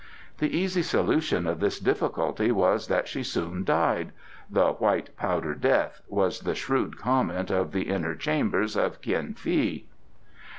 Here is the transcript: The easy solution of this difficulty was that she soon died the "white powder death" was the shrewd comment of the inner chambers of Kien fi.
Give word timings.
The 0.39 0.57
easy 0.57 0.81
solution 0.81 1.45
of 1.45 1.59
this 1.59 1.79
difficulty 1.79 2.51
was 2.51 2.87
that 2.87 3.07
she 3.07 3.21
soon 3.21 3.63
died 3.63 4.13
the 4.49 4.71
"white 4.71 5.15
powder 5.15 5.53
death" 5.53 6.01
was 6.07 6.39
the 6.39 6.55
shrewd 6.55 6.97
comment 6.97 7.51
of 7.51 7.71
the 7.71 7.83
inner 7.83 8.15
chambers 8.15 8.75
of 8.75 8.99
Kien 9.03 9.35
fi. 9.35 9.85